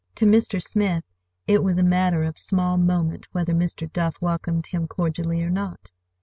To 0.15 0.25
Mr. 0.25 0.59
Smith 0.59 1.03
it 1.45 1.61
was 1.61 1.77
a 1.77 1.83
matter 1.83 2.23
of 2.23 2.39
small 2.39 2.75
moment 2.79 3.27
whether 3.33 3.53
Mr. 3.53 3.85
Duff 3.93 4.19
welcomed 4.19 4.65
him 4.65 4.87
cordially 4.87 5.43
or 5.43 5.51
not. 5.51 5.91